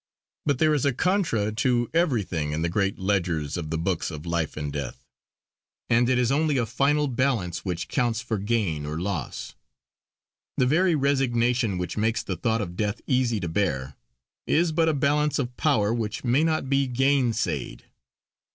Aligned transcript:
But 0.47 0.57
there 0.57 0.73
is 0.73 0.83
a 0.83 0.93
contra 0.93 1.51
to 1.51 1.87
everything 1.93 2.53
in 2.53 2.63
the 2.63 2.69
great 2.73 2.97
ledgers 2.97 3.55
of 3.55 3.69
the 3.69 3.77
Books 3.77 4.09
of 4.09 4.25
Life 4.25 4.57
and 4.57 4.73
Death, 4.73 5.05
and 5.91 6.09
it 6.09 6.17
is 6.17 6.31
only 6.31 6.57
a 6.57 6.65
final 6.65 7.07
balance 7.07 7.63
which 7.63 7.87
counts 7.87 8.19
for 8.19 8.39
gain 8.39 8.83
or 8.87 8.99
loss. 8.99 9.53
The 10.57 10.65
very 10.65 10.95
resignation 10.95 11.77
which 11.77 11.97
makes 11.97 12.23
the 12.23 12.35
thought 12.35 12.61
of 12.61 12.75
death 12.75 12.99
easy 13.05 13.39
to 13.41 13.47
bear, 13.47 13.93
is 14.47 14.71
but 14.71 14.89
a 14.89 14.95
balance 14.95 15.37
of 15.37 15.55
power 15.55 15.93
which 15.93 16.23
may 16.23 16.43
not 16.43 16.67
be 16.67 16.87
gainsayed. 16.87 17.83